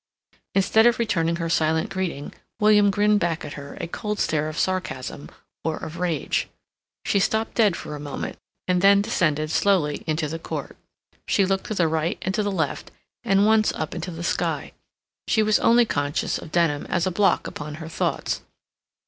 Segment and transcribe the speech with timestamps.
[0.55, 4.57] Instead of returning her silent greeting, William grinned back at her a cold stare of
[4.57, 5.29] sarcasm
[5.63, 6.47] or of rage.
[7.05, 10.75] She stopped dead for a moment, and then descended slowly into the court.
[11.27, 12.89] She looked to the right and to the left,
[13.23, 14.71] and once up into the sky.
[15.27, 18.41] She was only conscious of Denham as a block upon her thoughts.